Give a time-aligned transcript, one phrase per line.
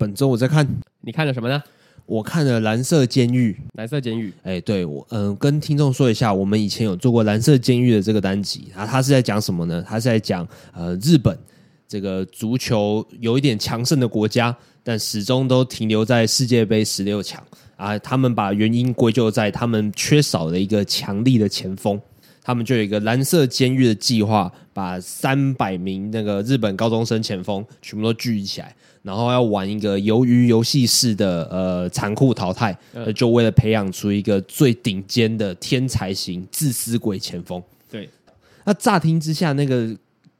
[0.00, 0.66] 本周我在看，
[1.02, 1.62] 你看了什么呢？
[2.06, 3.52] 我看了《蓝色监狱》。
[3.74, 9.84] 蓝色监狱，哎，对我，嗯、呃，跟听众说一下，我们以前有做过《蓝色监狱》的这个单集啊，它是在讲什么呢？
[9.86, 11.38] 它是在讲呃，日本
[11.86, 17.44] 这个足球有一点强盛的国家，但始终都停留在世界杯十六强
[17.76, 17.98] 啊。
[17.98, 22.00] 他们把原因归咎在他们缺少了一个强力的前锋。
[22.42, 32.76] 他们就有一个蓝色监狱的计划，把三百名那个日本高中生前锋全部都聚集起来，然后要玩一个鱿鱼游戏式的呃残酷淘汰，
[33.14, 37.62] 就为了培养出一个最顶尖的天才型自私鬼前锋。
[37.90, 38.08] 对，
[38.64, 39.94] 那乍听之下那个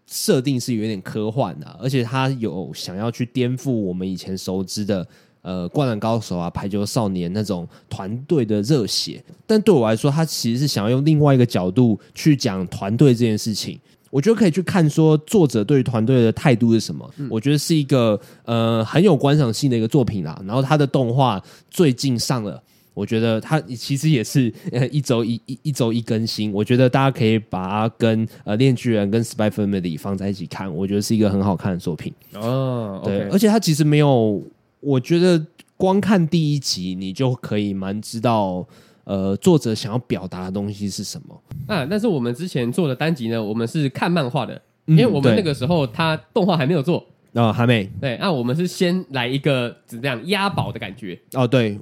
[0.06, 5.06] 设定是有点科幻的，而且他有想要去颠覆我们以前熟知的。
[5.42, 13.78] 呃，灌篮高手啊，排球少年那种团队的热血，但对我来说，他其实是想要用另外一个角度去讲团队这件事情。
[14.10, 17.08] 我觉得可以去看说作者对于团队的态度是什么。
[17.16, 20.36] 嗯、我觉得是一个呃很有观赏性的一个作品啦。
[20.44, 22.60] 然后他的动画最近上了，
[22.92, 26.52] 我觉得他其实也是 呃一周一一一周一更新。
[26.52, 32.12] 我觉得大家可以把它跟呃链巨人跟 Spy Family 放在一起看，我觉得是一个很好看的作品。
[32.34, 33.32] 哦，对，okay.
[33.32, 34.42] 而且他其实没有。
[34.80, 35.44] 我觉得
[35.76, 38.66] 光看第一集，你就可以蛮知道，
[39.04, 41.42] 呃，作者想要表达的东西是什么。
[41.66, 47.88] 啊，但是我们之前做的单集呢，我们是看漫画的，嗯，因为我们那个时候他动画还没有做，哦，还没。
[48.00, 51.18] 对，那我们是先来一个怎样押宝的感觉。
[51.34, 51.78] 哦，对，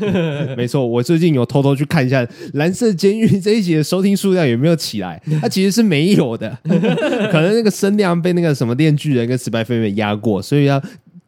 [0.56, 10.82] 没错，我最近有偷偷去看一下《蓝色监狱》这一集的收听数量有没有起来，它其实是没有的， 可能那个声量被那个什么电锯人跟 Spy Family 压过，所以要。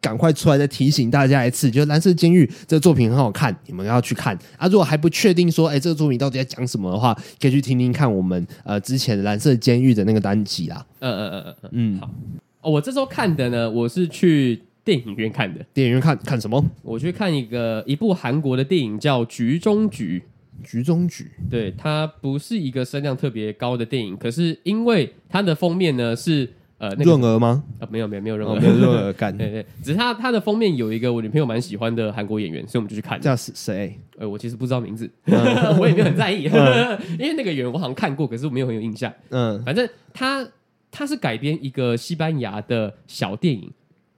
[0.04, 4.68] 赶快出来再提醒大家一次，就是《蓝色监狱》这个作品很好看，你们要去看啊！
[4.68, 10.84] 如果还不确定说，哎，这个作品到底在讲什么的话，可以去听听看我们呃之前《蓝色监狱》的那个单集啦。
[10.98, 12.10] 嗯嗯嗯嗯嗯，好。
[12.60, 15.64] 哦，我这时候看的呢，我是去电影院看的。
[15.72, 16.62] 电影院看看什么？
[16.82, 20.22] 我去看一个一部韩国的电影，叫《局中局》。
[20.68, 26.52] 局中局，对，它不是一个声量特别高的电影，可是因为它的封面呢是。
[26.88, 27.64] 呃，润娥吗？
[27.80, 29.34] 啊，没有没有没有润娥，没有润娥干。
[29.38, 33.20] 对对，只是他他的封面有一个我女朋友蛮喜欢的韩国演员，所以我们就去看。
[33.20, 33.98] 叫谁？
[34.18, 35.10] 呃，我其实不知道名字，
[35.78, 36.42] 我也没有很在意，
[37.18, 39.12] 因为那个演员我好像看过，可是我没有很有印象。
[39.30, 40.46] 嗯，反正他
[40.90, 43.70] 他是改编一个西班牙的小电影，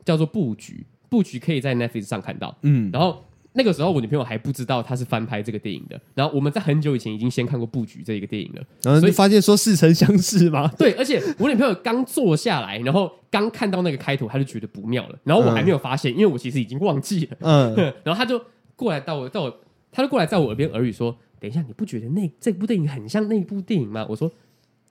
[0.05, 2.57] 叫做《布局》，布局可以在 Netflix 上看到。
[2.63, 3.23] 嗯，然后。
[3.57, 10.71] 那个时候我女朋友还不知道他是翻拍这个电影的，然后我们在很久以前已经先看过布局这一个电影了，然后所以发现说似曾相识吗？
[10.79, 17.75] 对，而且我女朋友刚坐下来，然后刚看到那个开头，她就觉得不妙了，然后我还没有发现，因为我其实已经忘记了，嗯，
[18.05, 18.41] 然后她就
[18.77, 24.31] 过来到我到我，她就过来在我耳边耳语说：“等一下，你不觉得那这部电影很像那部电影吗？”我说：“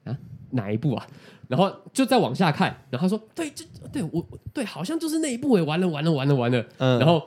[0.06, 0.18] 啊，
[0.52, 1.06] 哪一部啊？”
[1.48, 7.22] 然后就再往下看，然后她说：“对，这对我对，好像就是那一部诶，完了完了完了完了，嗯，然后。”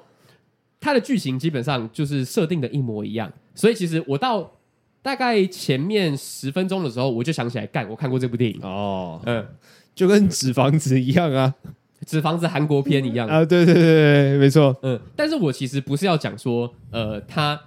[0.80, 4.52] 它的剧情基本上就是设定的一模一样，所以其实我到
[5.02, 8.60] 大概前面十分钟的时候，我就想起来，干，我看过这部电影。
[8.62, 9.46] 哦，嗯，
[9.94, 11.54] 就跟纸房子一样啊，
[12.06, 13.28] 纸房子韩国片一样。
[13.28, 17.58] 啊，对对对对，没错，嗯，但是我其实不是要讲说，呃，它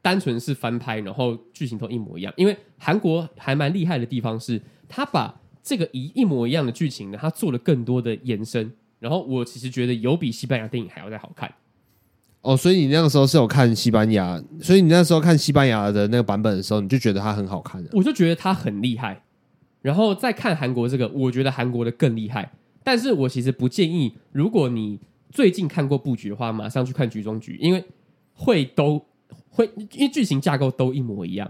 [0.00, 11.52] 单纯是翻拍，然后剧情都一模一样，因为韩国还蛮厉害的地方是，他把这个一一模一样的剧情呢，他做了更多的延伸，然后我其实觉得有比西班牙电影还要再好看。
[12.42, 17.88] 哦，所以你那个时候是有看西班牙，所以你那时候看西班牙的那个版本的时候，你就觉得它很好看的。
[17.92, 19.22] 我就觉得它很厉害，
[19.80, 22.52] 然后再看韩国这个，我觉得韩国的更厉害。
[22.82, 24.98] 但是我其实不建议，如果你
[25.30, 27.84] 最近看过布局的话，马上去看局中局，因为
[28.34, 29.00] 会都
[29.48, 31.48] 会，因为剧情架构都一模一样。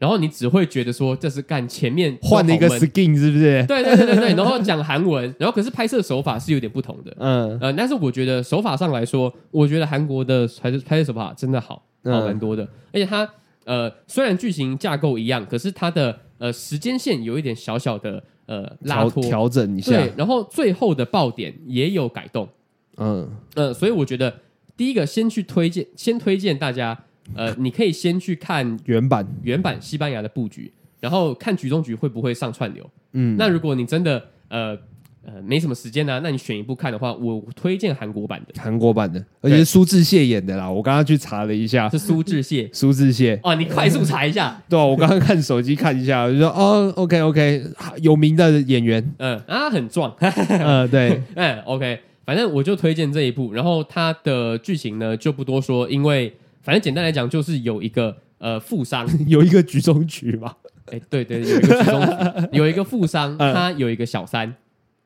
[0.00, 3.62] 然后你只会觉得说，这是干前面换了一个 skin 是不是？
[3.66, 4.34] 对对对对对。
[4.34, 7.14] 然后讲韩文，然后可是拍摄手法是有点不同的。
[7.18, 12.66] 嗯呃，但是我觉得手法上来说，我觉得韩国的拍摄拍摄手法真的好，好蛮多的。
[12.94, 13.28] 而且它
[13.66, 19.92] 呃虽然剧情架构一样，可是它的呃时间线有一点小小的呃拉脱调整一下。
[19.92, 22.48] 对，然后最后的爆点也有改动。
[22.96, 24.34] 嗯呃，所以我觉得
[24.78, 26.98] 第一个先去推荐，先推荐大家。
[27.34, 32.88] 呃，你可以先去看原版原版西班牙的布局，然后看局中局会不会上串流。
[33.12, 34.76] 嗯，那如果你真的呃
[35.24, 38.60] 呃没什么时间呢、啊，那你选一部看的话，我推荐韩国版的。
[38.60, 40.70] 韩国版的，而且是苏志燮演的啦。
[40.70, 42.68] 我刚刚去查了一下， 是苏志燮。
[42.72, 44.60] 苏志燮哦，你快速查一下。
[44.68, 47.64] 对啊，我刚刚看手机看一下，我就说哦，OK OK，
[48.00, 50.14] 有名的演员， 嗯啊，很壮。
[50.20, 53.52] 嗯，对，嗯，OK，反正我就推荐这一部。
[53.52, 56.32] 然后它的剧情呢就不多说，因为。
[56.62, 60.54] 反正简单来讲，就是有一个呃富商， 有一个局中局嘛。
[60.86, 64.52] 哎，对对，有一个局中局， 有一个富商，他有一个小三，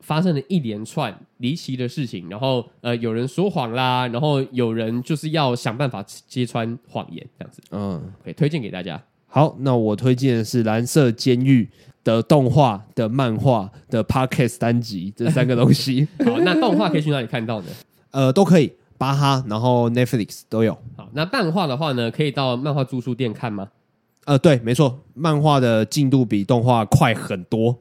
[0.00, 7.62] 发生了一连串离奇的事情，然后呃，有人说谎啦，然后有人就是要想办法揭穿谎言，这样子。
[7.70, 9.02] 嗯，可以推荐给大家。
[9.26, 11.64] 好，那我推荐的是《蓝色监狱》
[12.04, 16.06] 的动画、的漫画、的 Podcast 单集这三个东西。
[16.24, 17.66] 好，那动画可以去哪里看到呢？
[18.12, 18.72] 呃，都可以，
[19.04, 20.72] 巴哈，然后 Netflix 都有。
[20.96, 23.68] 好，那漫画的话呢，可以到漫画租书店看吗？
[24.24, 27.78] 呃，对，没错，漫画的进度比动画快很多。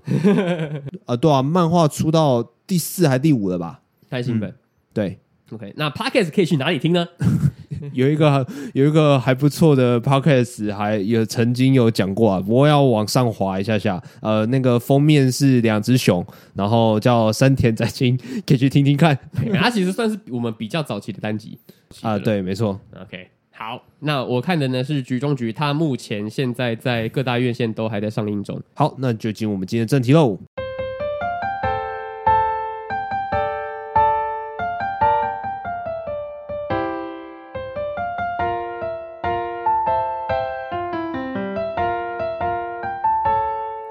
[1.07, 3.79] 呃，对啊，漫画出到第四还第五了吧？
[4.09, 4.55] 开心本、嗯。
[4.93, 5.19] 对
[5.51, 7.07] ，OK，那 Podcast 可以去哪里听呢？
[7.93, 14.01] 有一个有一个还不错的 podcast，还有曾经有讲过啊，不过要往上滑一下下。
[14.21, 19.17] 呃，那个封面是两只熊，然后叫山田在青， 可以去听听看。
[19.53, 21.57] 它其实算是我们比较早期的单集
[22.01, 22.79] 啊、呃，对，没错。
[23.01, 28.61] OK，好，那我看的呢是《局中局》，它目前现在在各大院线都还在上映中。
[28.73, 30.37] 好，那就进入我们今天的正题喽。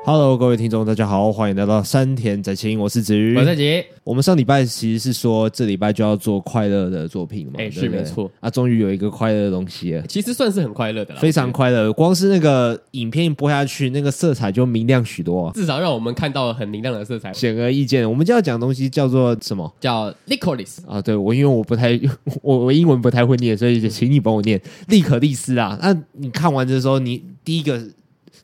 [0.04, 3.86] Hello，各位听众，大家好，欢迎来到山田仔清，我是子瑜，我是杰。
[4.02, 11.92] 我们上礼拜其实是说这礼拜就要做快乐的作品嘛，哎、欸，是没错啊，终于有一个快乐的东西了，其实算是很快乐的了，非常快乐。
[11.92, 17.32] 光是那个影片一播下去，那个色彩就明亮许多，至少让我们看到了很明亮的色彩。
[17.32, 19.72] 显而易见，我们就要讲东西叫做什么？
[19.78, 21.00] 叫 Licorice 啊？
[21.00, 21.98] 对，我因为我不太
[22.42, 25.78] 我我英文不太会念，所以就请你帮我念 利可利斯啊。
[25.80, 27.80] 那你看完的时候，你第一个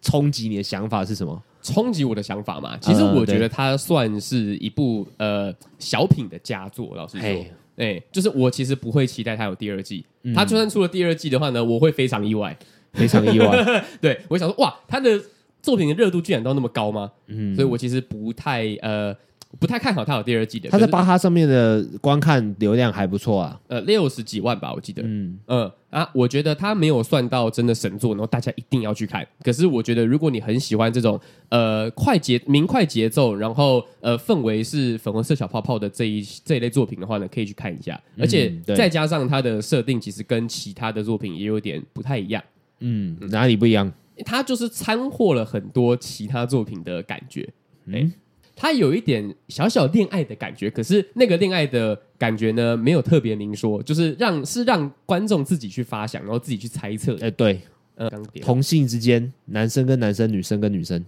[0.00, 1.43] 冲击你的想法是什么？
[1.62, 6.94] 冲击我的想法嘛，其实我觉得它算是一部呃小品的佳作。
[6.96, 7.46] 老实说，哎、
[7.76, 10.05] 欸，就是我其实不会期待它有第二季。
[10.34, 12.56] 它、嗯、就算出了第二季的话呢，我会非常意外，
[12.93, 13.84] 非常意外。
[14.00, 15.20] 对，我想说，哇，他的
[15.62, 17.10] 作品的热度居然到那么高吗？
[17.26, 19.16] 嗯，所以我其实不太呃。
[19.58, 20.68] 不太看好他有第二季的。
[20.68, 25.02] 他在巴哈上面的观看流量还不错啊，呃，六十几万吧，我记得。
[25.04, 29.26] 嗯嗯啊，我觉得他没有算到真的神作，然后大家一定要去看。
[29.42, 31.18] 可是我觉得，如果你很喜欢这种
[31.48, 37.98] 呃快节明快节奏，然后呃氛围是粉红色小泡泡的这一这一类作品的话呢，可以去看一下。
[38.18, 42.42] 而且再加上它的设定，其实跟其他的作品也有点不太一样。
[42.80, 43.90] 嗯，哪里不一样？
[44.26, 47.48] 它就是掺和了很多其他作品的感觉。
[47.86, 48.12] 嗯。
[48.60, 57.16] 他有一点小小恋爱的感觉，可是那个恋爱的感觉呢，没有特别明说，就是让是让观众自己去发想，然后自己去猜测。
[57.20, 57.60] 哎，对，
[57.94, 58.10] 呃，
[58.43, 61.05] 同性之间，男生跟男生，女生跟女生，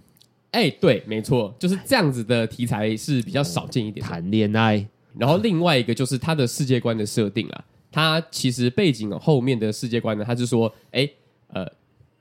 [0.51, 4.01] 哎，对，没错，就是这样子的题材是比较少见一点。
[4.05, 4.87] 谈恋爱，
[5.17, 11.09] 然后另外一个就是他的世界观的设定啦，他其实背景后面的世界观呢，他是说，哎，
[11.47, 11.69] 呃，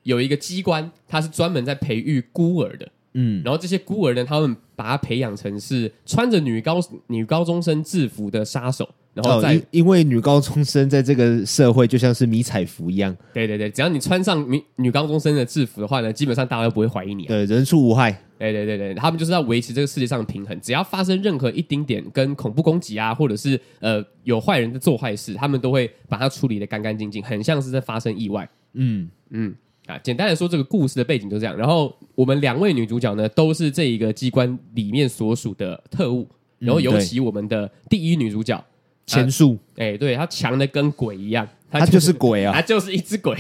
[0.03, 2.91] 有一个机关，它是专门在培育孤儿的。
[3.15, 29.11] 嗯，然后这些孤儿呢，他们把他培养成是穿着女高女高中生制服的杀手，然后在、哦、因为女高中生在这个社会就像是迷彩服一样，对对对，只要你穿上女女高中生的制服的话呢，基本上大家都不会怀疑你、啊，对，人畜无害，对对对对，他们就是要维持这个世界上的平衡，只要发生任何一丁点跟恐怖攻击啊，或者是呃有坏人在做坏事，他们都会把它处理的干干净净，很像是在发生意外，嗯。
[29.31, 29.55] 嗯。
[29.91, 31.57] 啊，简单的说，这个故事的背景就这样。
[31.57, 36.29] 然后我们两位女主角呢，都是这一个机关里面所属的特务。
[36.59, 38.63] 然后尤其我们的第一女主角
[39.07, 43.35] 钱树，哎，对，她强的跟鬼一样，她就是鬼啊，她就是一只鬼。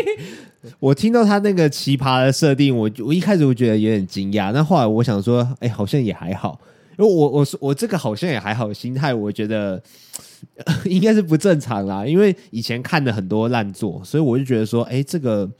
[0.80, 6.58] 我听到她那个奇葩的设定，我我一开始我觉得有点惊讶，但后来我想说，哎，好像也还好。
[6.98, 9.82] 因为我我我这个好像也还好心态，我觉得。
[10.84, 15.50] 应该是不正常啦，因为以前看的很多烂作，所以我就觉得说，哎，这个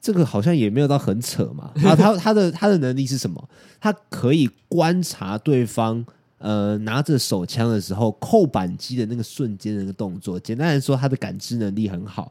[0.00, 1.72] 这个好像也没有到很扯嘛。
[1.82, 3.48] 啊，他他的他的能力是什么？
[3.80, 6.04] 他可以观察对方，
[6.38, 10.38] 呃，拿着手枪的时候扣扳机的那个瞬间的那个动作。
[10.38, 12.30] 简单来说，他的感知能力很好。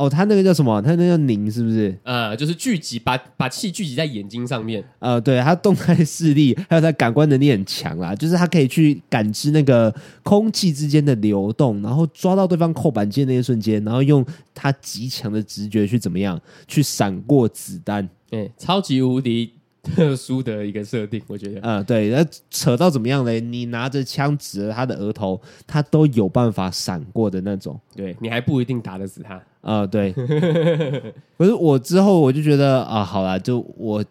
[0.00, 0.80] 哦，他那个叫什么？
[0.80, 1.94] 他那个叫凝是不是？
[2.04, 4.82] 呃，就是聚集，把把气聚集在眼睛上面。
[4.98, 18.08] 呃，对，他动态视力 还有他感官能力很强啦，就是他可以去感知那个空气之间的流动，然后抓到对方扣扳机的那一瞬间，然后用他极强的直觉去怎么样去闪过子弹。
[18.30, 19.52] 哎，超级无敌。
[19.82, 23.40] 特殊的一个设定，我觉得，嗯，对，那扯到怎么样嘞？
[23.40, 27.80] 你拿着枪指着他的额头，他都有办法闪过的那种。
[27.96, 29.40] 对，你还不一定打得死他。
[29.60, 30.12] 啊、呃，对。
[31.36, 34.04] 可是我之后我就觉得啊，好啦，就我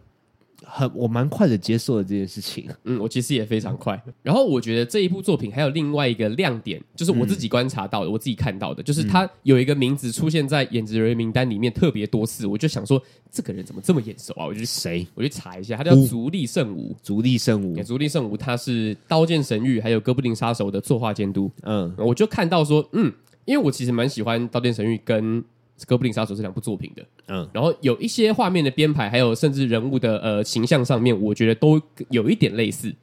[0.71, 2.69] 很我蛮快的接受了这件事情。
[2.83, 3.99] 嗯，我其实也非常快。
[4.21, 13.01] 然后我觉得这一部作品还有另外一个亮点，就是我自己观察到的，嗯、我自己看到的，就是他有一个名字出现在演职人员名单里面特别多次，我就想说
[13.31, 14.45] 这个人怎么这么眼熟啊？
[14.45, 15.07] 我就谁？
[15.15, 16.95] 我去查一下，他叫足利圣武。
[17.01, 21.49] 足利圣武，足利圣武，他是《刀剑神域》还有《哥布林杀手》的作画监督。
[21.63, 23.11] 嗯，我就看到说，嗯，
[23.49, 25.43] 因为我其实蛮喜欢《刀剑神域》跟。
[25.87, 32.93] 哥布林杀手这两部作品的，嗯，然后有一些画面的编排，还有甚至人物的呃形象上面，我觉得都有一点类似。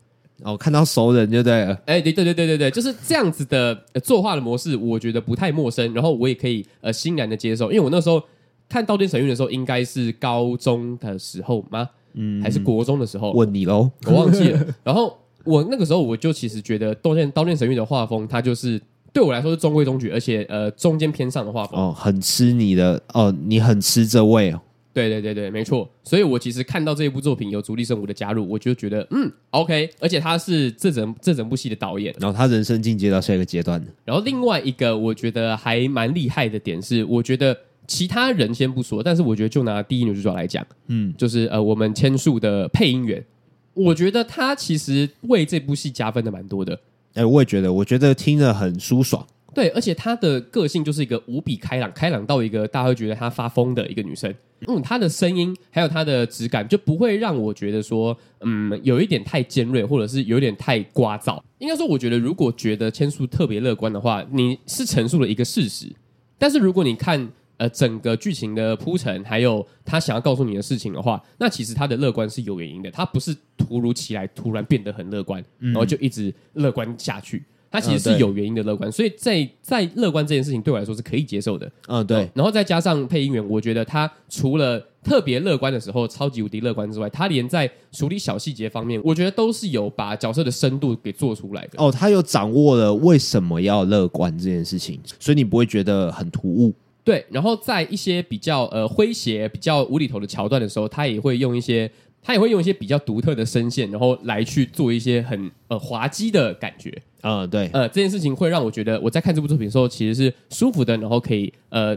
[0.42, 1.74] 哦，看到熟人就对了。
[1.86, 5.90] 哎，对对对对对对，就是这样子的、呃、作画的模式，我觉得不太陌生。
[5.94, 8.22] 然后我也可以呃欣然的接受，因为我那时候
[8.68, 11.88] 看《刀剑神域》的时候，应该是高中的时候吗？
[12.12, 13.32] 嗯，还是国中的时候？
[13.32, 14.66] 问你喽，我忘记了。
[14.84, 18.78] 然后我那个时候我就其实觉得《刀剑刀剑神域》的画风，它就是。
[19.16, 24.60] 对我来说是中规中矩，而且呃中间偏上的画风哦，很吃你的哦，你很吃这味哦。
[24.92, 25.88] 对对对对，没错。
[26.04, 33.82] 所以我其实看到这一部作品有足利圣吾的加入，我就觉得嗯 OK，而且他是这整这整部戏的导演，然后他人生进阶到下一个阶段。
[34.04, 37.56] 然后另外一个我觉得还蛮厉害的点是，我觉得
[37.86, 43.24] 其他人先不说，但是我觉得就拿第一女主角来讲，嗯，就是呃我们千树的配音员，
[43.72, 46.78] 我觉得他其实为这部戏加分的蛮多的。
[47.16, 49.26] 哎，我也觉得，我觉得听着很舒爽。
[49.54, 54.32] 对，而且她的个性就是一个无比开朗，开朗到一个大家会觉得她发疯的一个女生。
[54.68, 61.40] 嗯，她的声音还有她的质感，就不会让我觉得说，嗯，有一点太尖锐，或者是有点太聒噪。
[61.58, 65.90] 应该说，我觉得如果觉得千树特别乐观的话，你是陈述了一个事实。
[66.36, 72.90] 但是如果你看呃整个剧情的铺陈，还有他想要告诉你的事情的话，那其实他的乐观是有原因的。
[72.90, 77.44] 他不是突如其来突然变得很乐观，然后就一直乐观下去。
[77.68, 81.70] 他其实是有原因的乐观，嗯、所以在在乐观这件事情对我来说是可以接受的。
[81.88, 82.26] 嗯，对。
[82.32, 91.72] 然后再加上配音员，我觉得他除了特别乐观的时候超级无敌乐观之外，他连在处理小细节方面，我觉得都是有把角色的深度给做出来的。
[91.76, 96.72] 哦，他有掌握了为什么要乐观这件事情，所以你不会觉得很突兀。
[97.06, 97.24] 对。
[97.30, 106.90] 然后在一些比较呃诙谐、比较无厘头的桥段的时候，他也会用一些他也会用一些比较独特的声线，然后来去做一些很呃滑稽的感觉。
[107.20, 111.96] 啊、嗯，对，呃，这件事情会让我觉得我在看这部作品的时候，其实是舒服的，然后可以呃，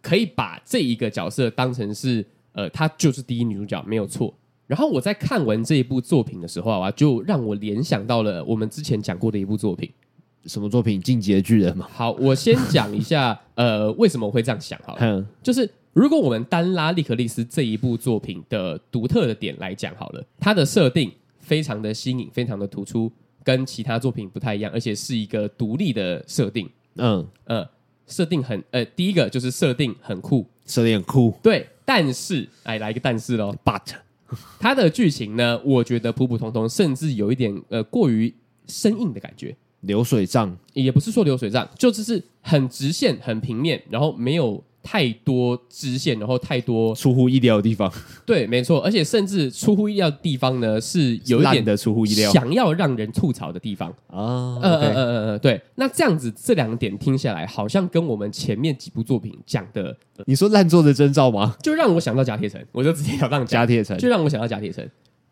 [0.00, 4.32] 可以把这一个角色当成是呃，她就是第一女主角，没有错。
[4.66, 9.90] 然后我在看完这一部作品的时候啊，就让我联想到了我们之前讲过的一部作品，
[10.46, 11.00] 什么作品？
[11.00, 11.88] 进击的巨人嘛？
[11.92, 14.78] 好，我先讲一下， 呃，为什么我会这样想？
[14.84, 23.10] 好了，就是如果我们单拉《利克利斯》这一部作品的独特的点来讲好了，它的设定非常的新颖，非常的突出。
[23.42, 26.66] 跟其他作品不太一样，而且是一个独立的设定。
[26.96, 27.68] 嗯呃，
[28.06, 31.34] 设定很呃，第一个就是设定很酷，设定很酷。
[31.42, 33.54] 对，但是哎，来一个但是喽。
[33.62, 33.82] But
[34.58, 38.32] 它的剧情呢，我觉得普普通通，甚至有一点呃过于
[38.66, 39.54] 生硬的感觉。
[39.86, 44.62] 流水账也不是说流水账，就只是很直线、很平面，然后没有。
[44.86, 47.90] 太多支线，然后太多出乎意料的地方。
[48.26, 54.60] 对，没错，而且甚至出乎意料的地方呢，是有一点的出乎意料，想要让人吐槽的地方啊。
[54.60, 55.58] 嗯嗯嗯嗯嗯，对。
[55.76, 61.56] 那这样子，这两点听下来，好像跟我们前面几部作品讲的，你说烂作的征兆吗？
[61.62, 64.86] 就让我想到贾铁城，我就直接要让贾铁城，就让我想到贾铁城。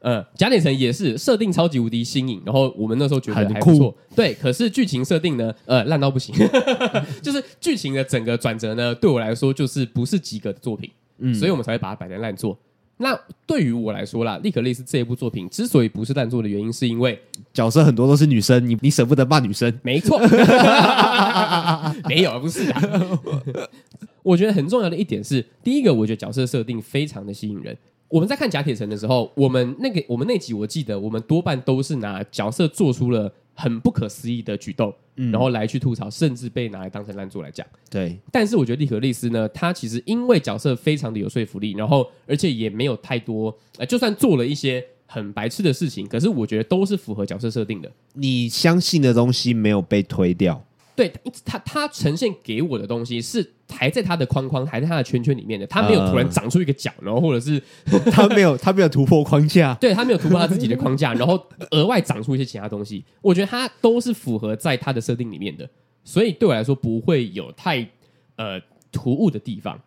[0.05, 4.35] 嗯，甲铁城也是设定超级无敌新颖，然后我们那时候觉得还不错，对。
[4.35, 6.35] 可是剧情设定呢，呃，烂到不行，
[7.23, 12.59] 就是剧情的整个转折呢，对我来说就是不是及格的作品，嗯，所以我们才会把它摆在烂作。
[12.99, 17.19] 那对于我来说啦，《利可利斯》这一部作品之所以不是烂作的原因，是因为
[17.53, 20.21] 角色很多都是女生，你你舍不得骂女生，没错，
[22.09, 23.19] 没有，不是的。
[24.23, 27.77] 我觉得很重要的一点是，第一个，我觉得角色设定非常的吸引人。
[28.13, 37.67] 我们在看甲铁城的时候，我们那个我们那集我记得，我们多半都是拿角色做出了很不可思议的举动，嗯、然后来去吐槽，甚至被拿来当成烂作来讲。
[37.89, 47.91] 对，但是我觉得利可利斯呢，他其实因为角色非常的有说服力，然后而且也没有太多，呃，就算做了一些很白痴的事情，可是我觉得都是符合角色设定的。
[48.13, 50.63] 你相信的东西没有被推掉。
[50.95, 51.13] 对
[51.45, 55.67] 他，他呈现给我的东西是还在他的框框，还在他的圈圈里面的。
[55.67, 57.63] 他没有突然长出一个角，然后或者是
[58.13, 59.75] 他没有，他没有突破框架。
[59.81, 63.05] 对，他没有突破他自己的框架，然后额外长出一些其他东西。
[63.21, 65.69] 我觉得他都是符合在他的设定里面的，
[66.05, 67.87] 所以对我来说不会有太
[68.37, 69.81] 呃突兀的地方。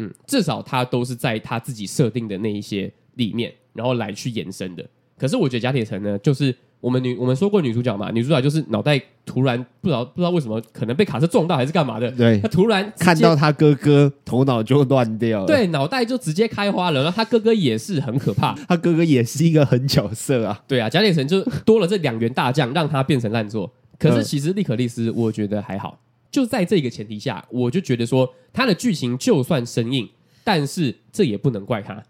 [0.00, 4.88] 嗯，至少他都是在他自己设定的那一些里面，然后来去延伸的。
[5.16, 17.02] 可是我觉得甲铁城呢，就是我们女我们说过女主角嘛，女主角就是脑袋突然不知道不知道为什么可能被卡车撞到还是干嘛的，对，她突然看到她哥哥头脑就乱掉了，对，脑袋就直接开花了。
[17.02, 23.72] 然后她哥哥也是很可怕，她哥哥也是一个狠角色啊，对啊，贾典成就多了这两员大将，让他变成烂作。
[23.98, 25.98] 可是其实利可利斯我觉得还好，
[26.30, 30.08] 就在这个前提下，我就觉得说他的剧情就算生硬，
[30.44, 32.00] 但是这也不能怪他。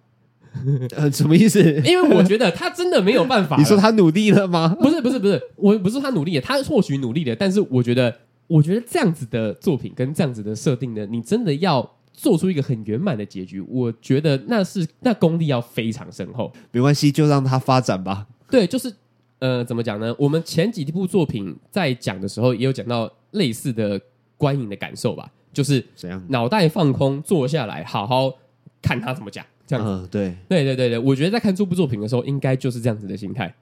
[0.96, 1.62] 呃，什么意思？
[1.84, 3.56] 因为我觉得他真的没有办法。
[3.60, 4.76] 你说他努力了吗？
[4.80, 8.14] 不是，不是，不是，我不是他努力了，他或许努力了，但是我觉得，
[8.46, 16.52] 我觉得这样子的作品跟这样子的设定呢，你真的要做出一个很圆满的结局，我觉得那是那功力要非常深厚。
[16.72, 18.26] 没关系，就让他发展吧。
[18.50, 18.92] 对，就是
[19.38, 20.14] 呃，怎么讲呢？
[20.18, 24.00] 我们前几部作品在讲的时候，也有讲到类似的
[24.36, 28.32] 观影的感受吧，就是怎样脑袋放空，坐下来，好好
[28.82, 29.44] 看他怎么讲。
[29.68, 33.54] 这样子，嗯，对，对对对对，我觉得在看这部作品的时候，应该就是这样子的心态，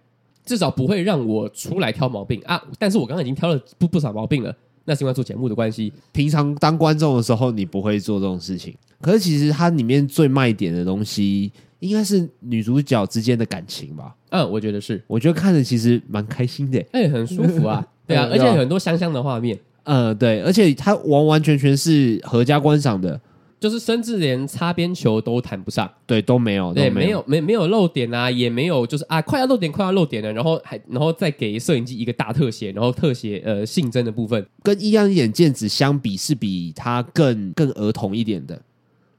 [0.44, 2.62] 至少不会让我出来挑毛病啊。
[2.78, 5.92] 但是我刚刚已经挑了不不少毛病了，那是因为做节目的关系。
[6.12, 8.72] 平常当观众的时候，你不会做这种事情。
[9.00, 14.14] 可是其实它里面最卖点的东西，应该是女主角之间的感情吧？
[14.30, 17.84] 嗯，我觉得是，我觉得看着其实蛮开心的，哎，很舒服啊。
[18.06, 19.58] 对啊，而且有很多香香的画面。
[19.82, 23.20] 嗯，对，而且它完完全全是合家观赏的。
[23.58, 38.60] 就是甚至连擦边球都谈不上，对，都没有，对，没有，没没有漏点啊，也没有，就是啊，快要漏点，快要漏点了，然后还，然后再给摄影机一个大特写，然后特写呃性征的部分，跟一样眼剑子相比，是比它更更儿童一点的，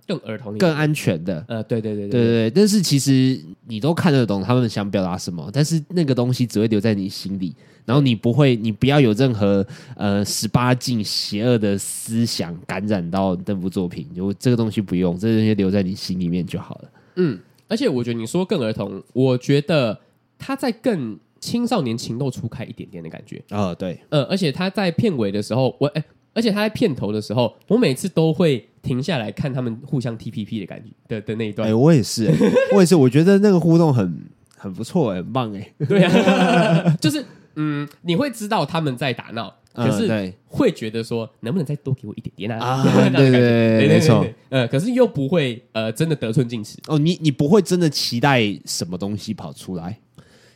[0.07, 2.07] 更儿童一点，更安全的，呃，对对对。
[2.07, 7.55] 对对对，但是其实你都看得懂他们想表达什么，但是那个东西只会留在你心里。
[7.87, 9.65] 然后你不会，你不要有任何
[9.95, 16.89] 呃十八禁邪恶的思想感染到这部作品，就这个东西不用，这些留在你心里面就好了。
[17.15, 17.39] 嗯，
[17.69, 19.97] 而且我觉得你说更儿童，我觉得
[20.37, 23.41] 他在更青少年情窦初开一点点的感觉。
[23.51, 26.03] 哦，对，呃，而且他在片尾的时候，我哎，
[26.33, 31.69] 而且他在片头的时候，我每次都会停下来看他们互相 TPP 的感觉的的那一段。
[31.69, 32.29] 哎，我也是，
[32.73, 34.25] 我也是，我觉得那个互动很
[34.57, 37.23] 很不错，很棒，哎，对啊， 就是。
[37.59, 42.65] 嗯，你会知道他们在打闹，可是会觉得说，能不能再多给我一点点啊？
[42.65, 44.25] 啊， 对对对，没错。
[44.49, 46.99] 呃，可是又不会呃，真的得寸进尺哦。
[46.99, 49.99] 你你不会真的期待什么东西跑出来？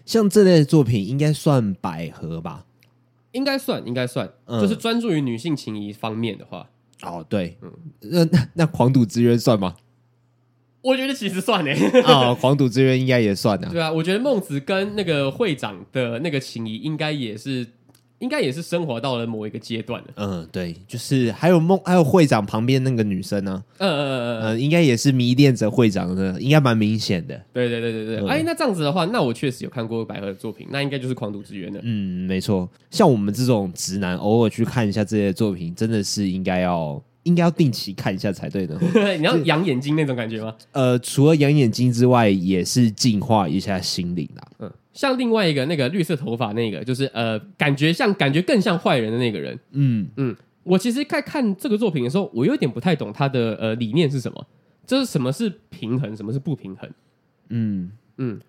[0.05, 2.65] 像这类的作品，应该算百合吧？
[3.31, 6.69] 应该算，应该算，嗯、就是专注于女性情谊方面的话。
[7.01, 9.75] 哦，对，嗯，那那那狂赌之渊算吗？
[10.81, 11.71] 我觉得其实算呢，
[12.05, 13.69] 啊，黄赌之渊应该也算的。
[13.69, 17.63] 对啊，我觉得孟子跟那个会长的那个情谊，应该也是，
[18.17, 20.07] 应该也是生活到了某一个阶段了。
[20.15, 23.63] 嗯，对，就是还有孟，还有会长旁边那个女生呢。
[23.77, 27.39] 嗯嗯嗯嗯，应该也是迷恋着会长的，应该蛮明显的。
[27.53, 28.27] 对对对对对。
[28.27, 31.79] 哎，那这样子的话，那我确实有看过百合的作品，那应该就是狂赌之渊的。
[31.83, 32.67] 嗯，没错。
[32.89, 36.99] 像我们这种直男，偶尔去看一下这些作品，真的是应该要。
[37.23, 38.75] 应该要定期看一下才对的。
[39.17, 40.55] 你要养眼睛那种感觉吗？
[40.71, 44.47] 呃，除了养眼睛之外，也是净化一下心灵啦。
[44.59, 49.59] 嗯，像另外一个那个绿色头发那个，就是呃，感觉像感觉更像坏人的那个人。
[49.71, 54.47] 嗯嗯，我其实在看这个作品的时候，我有点不太懂他的呃理念是什么。
[54.87, 56.89] 就是什么是平衡，什么是不平衡？
[57.49, 58.41] 嗯嗯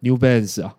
[0.00, 0.76] ，New Balance 啊，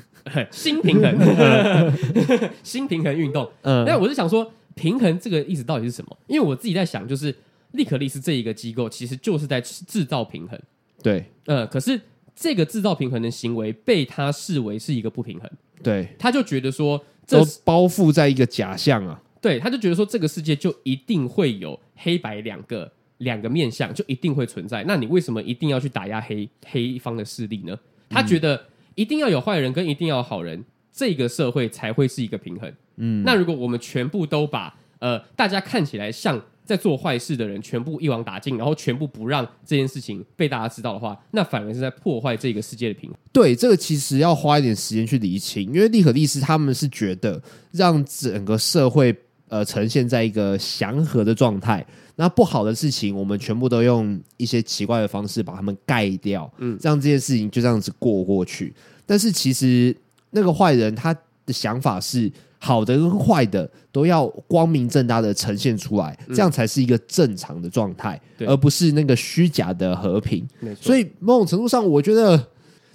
[0.50, 1.92] 新平衡，
[2.62, 3.48] 新平衡运动。
[3.62, 4.52] 嗯，那我是想说。
[4.74, 6.16] 平衡这个意思到底是什么？
[6.26, 7.34] 因为我自己在想，就是
[7.72, 10.58] 利可丽丝这一个机构，其实就是在制造平衡。
[11.02, 12.00] 对，呃，可是
[12.34, 15.50] 这个制造平衡的行为被他视为是一个不平衡。
[15.82, 19.20] 对，他就觉得说，这都包覆在一个假象啊。
[19.40, 24.84] 对，他就觉得说，这个世界就一定会有黑白两个两个面相，就一定会存在。
[24.84, 27.76] 那你为什么一定要去打压黑黑方的势力呢？
[28.08, 32.72] 他觉得一定要有坏人跟一定要有好人，这个社会才会是一个平衡。
[33.04, 43.18] 嗯，那如果我们全部都把呃大家看起来像在做坏事的人全部一网打尽，然后全部不让这件事情被大家知道的话，那反而是在破坏这个世界的平衡。
[43.32, 49.12] 对，这个其实要花一点时间去理清，因为利可利斯他们是觉得让整个社会
[49.48, 51.84] 呃呈现在一个祥和的状态，
[52.14, 58.72] 那不好的事情我们全部都用一些奇怪的方式把它们盖掉，嗯，让这件事情就这样子过过去。
[59.04, 59.94] 但是其实
[60.30, 61.12] 那个坏人他
[61.44, 62.30] 的想法是。
[62.64, 70.46] 好的跟坏的都要光明正大的呈现出来，这样才是一个正常的状态，嗯、而不是那个虚假的和平。
[70.80, 72.40] 所以某种程度上，我觉得，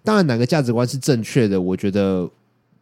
[0.06, 2.26] 当然哪个价值观是正确的，我觉得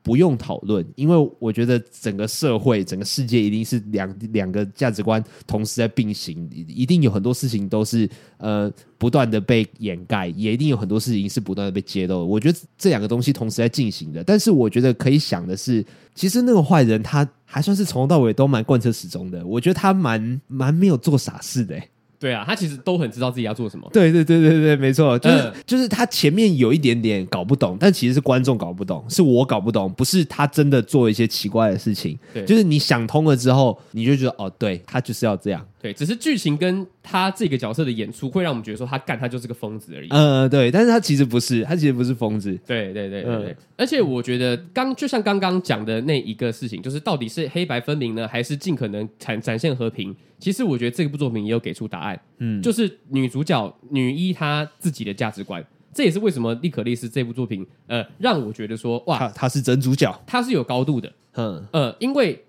[0.06, 12.24] 不用讨论，因为我觉得整个社会、整个世界一定是两两个价值观同时在并行，一定有很多事情都是呃不断的被掩盖，也一定有很多事情是不断的被揭露。
[12.24, 21.82] 我觉得这两个东西同时在进行的，但是我觉得可以想的是，其实那个坏人他还算是从头到尾都蛮贯彻始终的，我觉得他蛮蛮没有做傻事的、
[22.19, 23.89] 对啊，他其实都很知道自己要做什么。
[23.91, 32.17] 对对对对对，没错，就是、呃、就是他前面有一点点搞不懂，但其实是观众搞不懂，是我搞不懂，不是他真的做一些奇怪的事情。
[32.34, 35.65] 对，就是你想通了之后，你就觉得哦，对，他就是要这样。
[35.86, 40.08] 对，只是剧情跟他这个角色的演出会让我们觉得说他干他就是个疯子而已。
[40.10, 42.58] 嗯、呃，对，但是他其实不是，他其实不是疯子。
[42.65, 50.15] 对对对对对，对，而且我觉得刚就像刚刚讲的那一个事情，就是到底是黑白分明呢，还是尽可能展展现和平？
[50.39, 52.19] 其实我觉得这部作品也有给出答案。
[52.39, 61.13] 嗯，就是女主角女一她自己的价值观，这也是为什么莉可丽丝这部作品呃让我觉得说哇，她是真主角，她是有高度的。
[61.36, 62.41] 嗯呃，因为。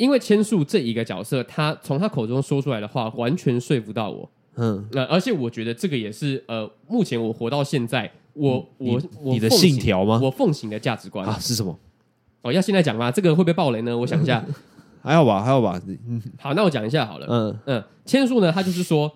[0.00, 4.26] 因为千树这一个角色，他从他口中说出来的话，完全说服到我。
[4.56, 10.18] 嗯，那而且我觉得这个也是呃，目前我活到现在，我我我你的信条吗？
[10.22, 11.78] 我奉行的价值观啊是什么？
[12.40, 13.10] 哦，要现在讲吗？
[13.12, 13.94] 这个会不会爆雷呢？
[13.94, 14.42] 我想一下，
[15.04, 15.78] 还好吧，还好吧。
[16.08, 17.26] 嗯， 好，那我讲一下好了。
[17.28, 19.12] 嗯嗯，千树呢，他就是说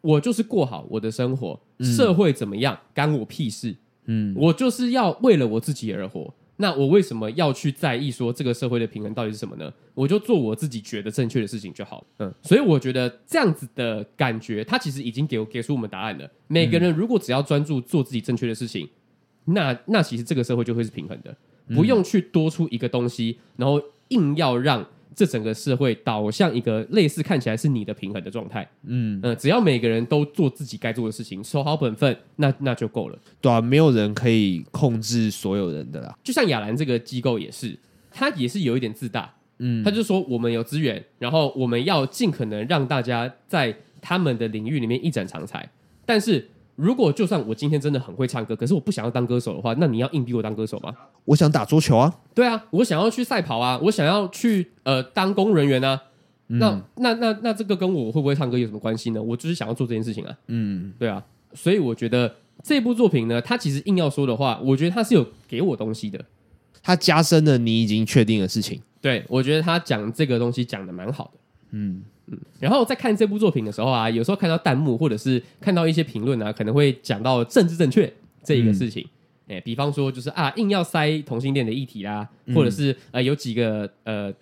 [0.00, 3.76] 我就是过好我的生活，嗯、社会怎么样干我屁事。
[4.06, 6.32] 嗯，我就是要为了我自己而活。
[6.56, 9.72] 那我为什么要去在意说这个社会的平衡到底是什么呢？
[9.94, 12.06] 我就做我自己觉得正确的事情就好。
[12.18, 16.30] 嗯，所以我觉得这样子的感觉，它其实已经给我给出我们答案了。
[16.46, 18.88] 每个人如果只要专注做自己正确的事情，
[19.46, 21.36] 那那其实这个社会就会是平衡的，
[21.74, 24.86] 不用去多出一个东西，然后硬要让。
[25.14, 33.18] 这整个社会导向一个类似看起来是你的平衡的状态，嗯嗯，只要每个人都做自己该做的事情，守好本分，那那就够了。
[33.40, 36.16] 对啊，没有人可以控制所有人的啦。
[36.22, 37.78] 就像亚兰这个机构也是，
[38.10, 45.68] 他也是有一点自大，嗯，他就说我们有资源，然后我们要尽可能让大家在他们的领域里面一展长才，
[46.04, 46.48] 但是。
[46.76, 50.92] 如果就算我今天真的很会唱歌，可是我不想要当歌手的话，那你要硬逼我当歌手吗？
[51.24, 52.12] 我想打桌球啊。
[52.34, 56.00] 对啊，我想要去赛跑啊，我想要去呃当公务人员啊。
[56.48, 59.22] 嗯、那那那那这个跟我会不会唱歌有什么关系呢？
[59.22, 60.38] 我就是想要做这件事情啊。
[60.48, 61.24] 嗯，对啊。
[61.54, 66.22] 所以我觉得这部作品呢，它其实硬要说的话，我觉得它是有给我东西的。
[66.82, 68.80] 它加深了你已经确定的事情。
[69.00, 71.40] 对，我觉得他讲这个东西讲的蛮好的。
[71.70, 72.02] 嗯。
[72.26, 78.10] 嗯，然后在看这部作品的时候啊，有时候看到弹幕或者是看到一些评论啊，可能会讲到政治正确
[78.42, 79.06] 这一个事情。
[79.46, 84.32] 哎、嗯，比方说就是啊，硬要塞同性恋的议题啦，嗯、或者是呃有几个呃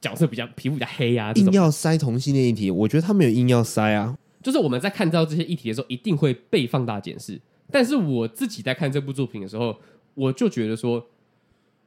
[0.00, 4.16] 角色比较皮肤比较黑啊，硬要塞同性恋议题，我觉得他没有硬要塞啊。
[4.40, 7.40] 就是我们在看到这些议题的时候，一定会被放大检视。
[7.72, 9.76] 但是我自己在看这部作品的时候，
[10.14, 11.04] 我就觉得说，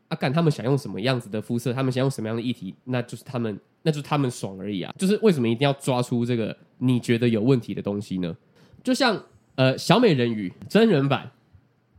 [0.10, 3.58] 啊，干他们想用什么样子的肤色，他们想用什么样的议题，那就是他们。
[3.82, 4.94] 那就是他们爽而已啊！
[4.98, 8.36] 就是为什么一定要抓出这个你觉得有问题的东西呢？
[8.84, 9.22] 就像
[9.56, 11.32] 呃，小美人鱼真人版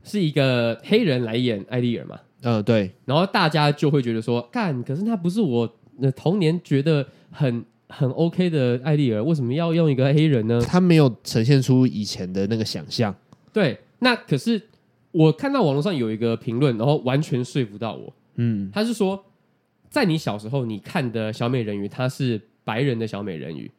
[0.05, 2.19] 是一个黑人来演艾丽尔嘛？
[2.43, 2.91] 嗯、呃，对。
[3.07, 10.61] 然后大家就会觉得说，干，可是他不是我那童年觉得很很 OK 的艾丽尔，为什么要用一个黑人呢？
[10.67, 13.15] 他没有呈现出以前的那个想象。
[13.53, 14.61] 对，那可是
[15.13, 18.13] 我看到网络上有一个评论，然后完全说服到我。
[18.35, 19.25] 嗯，他是说。
[19.91, 23.71] 在你小时候，你看的小美人鱼，她是白人的小美人鱼。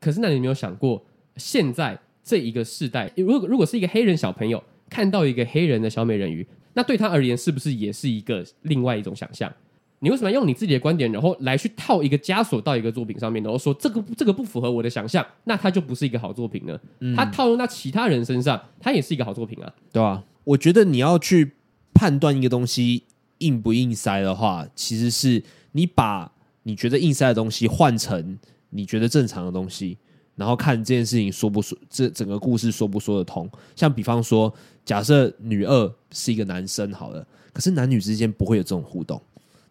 [0.00, 1.02] 可是，那你有没有想过，
[1.36, 6.44] 现在这一个世代，如果如果是一个黑人小朋友看到一个黑人的小美人鱼，
[6.74, 9.52] 那对他而言，是不是也是一个另外一种想象？
[10.00, 16.76] 你为什么要用你自己的观点，然后来去套一个枷锁到一个作品上面，然后说这个这个不符合我的想象，那它就不是一个好作品呢？
[16.98, 20.24] 嗯、它套用到其他人身上，它也是一个好作品啊，对吧、啊？
[20.42, 21.52] 我觉得你要去
[21.94, 23.04] 判断一个东西。
[23.38, 25.42] 硬不硬塞的话，其实是
[25.72, 26.30] 你把
[26.62, 28.38] 你觉得硬塞的东西换成
[28.70, 29.98] 你觉得正常的东西，
[30.36, 33.50] 然后看这件事情说不说，这整个故事说不说得通。
[33.74, 34.52] 像比方说，
[34.84, 39.20] 假设女二是一个男生好了，可是男女之间不会有这种互动，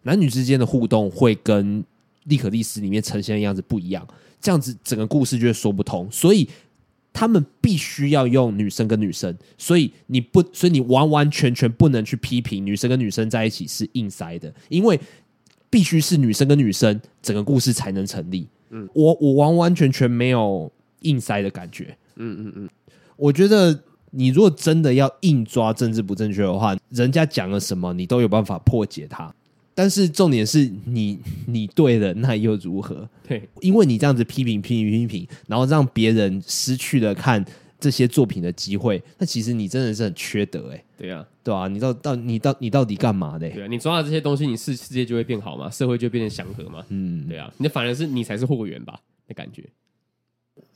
[0.04, 1.84] 男女之间的互动会跟
[2.26, 4.08] 利可利斯里面呈现的样子不一样，
[4.40, 6.50] 这样子整个故事就会说不通，所以。
[7.14, 15.00] 他们必须要用女生跟女生，所以你不，所以你完完全全不能去批评女生跟女生在一起是硬塞的，因为
[15.70, 18.48] 必须是女生跟女生，整个故事才能成立。
[18.70, 20.72] 嗯，我我完完全全没有
[21.02, 21.96] 硬塞的感觉。
[22.16, 22.70] 嗯嗯嗯，
[23.18, 23.78] 我觉得
[24.12, 29.34] 你如果真的要硬抓政治不正确的话，人家讲了什么，你都有办法破解它。
[29.82, 31.18] 但是重点是你
[31.48, 33.10] 你对了，那又如何？
[33.28, 37.44] 对，因为你这样子批评批评批评，然后让别人失去了看
[37.80, 40.86] 这些作品的机会，那其实你真的是很缺德哎、欸。
[40.96, 43.54] 对呀、啊，对啊，你到到你到你到底干嘛的、欸？
[43.56, 46.86] 对啊，你抓了这些东西，你世世界就会变好嘛，社会就会变成祥和嘛。
[46.90, 49.68] 嗯，对啊，你反而是你才是祸源吧的感觉。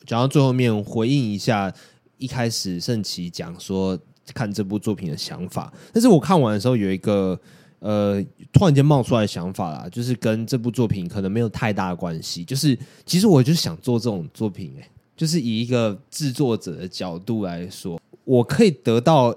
[0.08, 1.72] 讲到最后面，回应一下
[2.18, 4.00] 一开始盛奇讲说
[4.34, 7.40] 看这部作品的想法，但是我看完的时候有一个
[7.86, 8.20] 呃
[8.52, 19.36] 突然间冒出来的想法啦，就是跟这部作品可能没有太大的关系，就是其实我就想做这种作品哎、就是以一个制作者的角度来说，我可以得到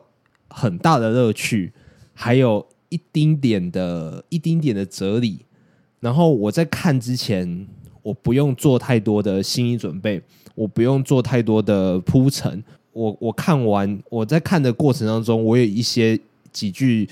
[0.48, 1.70] 很大的乐趣，
[2.14, 5.44] 还有一丁点的一丁点的哲理。
[6.00, 7.66] 然后我在看之前，
[8.02, 10.22] 我不用做太多的心理准备，
[10.54, 12.64] 我不用做太多的铺陈。
[12.92, 16.18] 我我看完，我在看的过程当中，我有一些
[16.50, 17.08] 几句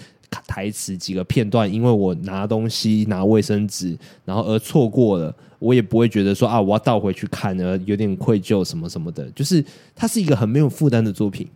[0.47, 5.35] 台词、几个片段，因为我拿东西、拿卫生纸，然后而错过了。
[5.59, 9.29] 我也不会觉得说啊，我要倒回去看而，有点愧疚什么什么的。
[9.31, 11.49] 就是它是一个很没有负担的作品。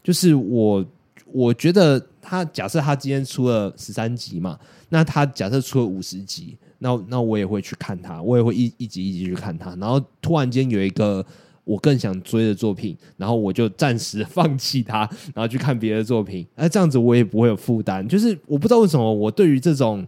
[0.00, 0.84] 就是我
[1.26, 4.56] 我觉得他假设他今天出了十三集嘛，
[4.88, 9.74] 那他假设出了五十集，那那我也会去看他，我也会一一集一集去看他。
[9.74, 11.24] 然后突然间有一个
[11.68, 15.00] 我更想追的作品，然后我就暂时 放弃它，
[15.34, 16.46] 然后去看别的作品。
[16.56, 18.08] 那这样子我也不会有负担。
[18.08, 20.06] 就是我不知道为什么我对于这种，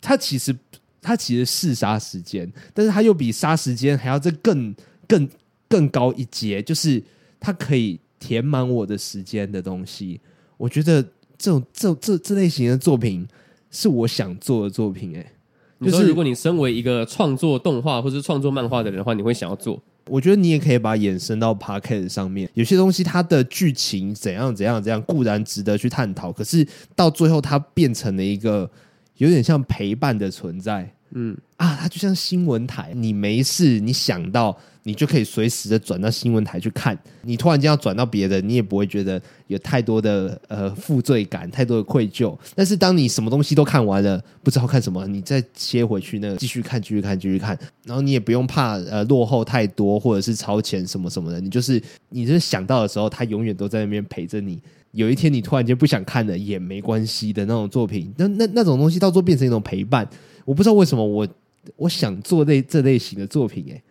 [0.00, 0.54] 它其实。
[1.02, 4.74] 它其实是杀时间，但是它又比杀时间还要再更
[5.08, 5.26] 更
[5.66, 7.02] 更高一阶，就是
[7.40, 10.20] 它可以填满我的时间的东西。
[10.58, 11.02] 我觉得
[11.38, 13.26] 这种这这这类型的作品
[13.70, 15.16] 是我想做的作品。
[15.16, 15.32] 哎，
[15.80, 19.82] 就是如果你身为一个创作动画或是创作漫画的人的话，你会想要做？
[20.06, 22.48] 我觉得你也可以把它延伸到 Podcast 上面。
[22.54, 28.70] 有些东西它的剧情怎样怎样怎样固然值得去探讨，可是到最后它变成了一个。
[29.16, 36.98] 有点像陪伴的存在，嗯啊，它就像新闻台，你没事，你想到你就可以随时的转到新闻台去看。
[37.22, 42.36] 你突然间要转到别的，你也不会觉得有太多的呃负罪感，太多的愧疚。
[42.54, 51.40] 但是当你什么东西都看完了，不知道看什么，你再切回去那继续看，继续看，继续看，然后你也不用怕呃落后太多，或者是超前什么什么的。
[51.40, 54.58] 你就是你就是想到的时候，它永远都在那边陪着你。
[54.92, 60.08] 有一天你突然间不想看了也没关系的那种作品，那那那种东西到时候变成一种陪伴。
[60.50, 61.28] 我不知道为什么我
[61.76, 63.82] 我想做类这类型的作品，欸，哎，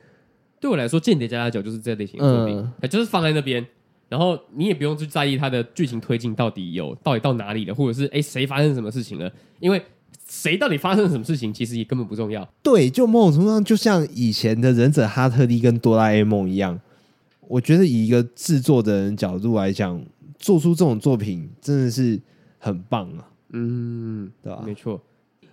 [0.60, 3.66] 对我来说，《间谍加加酒》就是这类型的作品，嗯，就是放在那边，
[4.10, 9.82] 然后你也不用去在意它的剧情推进到底有到底到哪里了，或者是哎谁发生什么事情了，因为
[10.28, 12.46] 谁到底发生了什么事情，其实也根本不重要。
[12.62, 16.78] 对，就某种程度上，就像以前的忍者哈特利跟哆啦 A 梦一样，
[17.48, 20.04] 我觉得以一个制作的人角度来讲。
[20.42, 22.18] 做出这种作品真的是
[22.60, 23.28] 很棒啊！
[23.50, 24.64] 嗯，对吧？
[24.66, 24.98] 没错，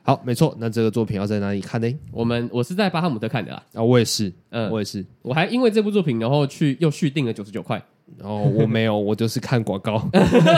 [0.07, 0.57] 好，没错。
[0.61, 1.93] 那这个作品要在哪里看呢？
[2.13, 3.61] 我们我是在巴哈姆特看的啦。
[3.75, 5.05] 啊，我也是，嗯，我也是。
[5.21, 7.83] 我还因为这部作品，然后去又续订了九十九块。
[8.23, 10.01] 哦我没有， 我就是看广告，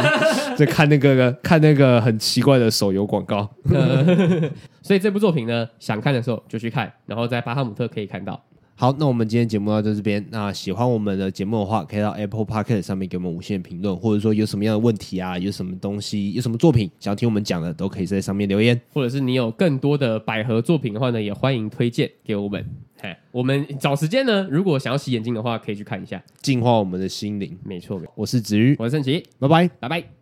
[0.54, 3.48] 就看那个看那个很奇怪的手游广告。
[4.82, 8.38] 所以这部作品呢，想看的时候就去看，然后在巴哈姆特可以看到。
[8.80, 10.24] 好，那我们今天节目到这边。
[10.30, 18.80] 那喜欢我们的节目的话，可以到 Apple Podcast 上面给我们五星评论，或者说有什么样的问题啊，有什么东西，有什么作品想要听我们讲的，都可以在上面留言。
[18.92, 22.64] 或者是你有更多的百合作品的话呢，也欢迎推荐给我们。
[23.02, 27.58] 嘿，我们找时间呢，如果想要洗眼睛的话，可以去看一下，净化我们的心灵。
[27.64, 30.17] 没错，我是子瑜，我是盛奇，拜拜，拜拜。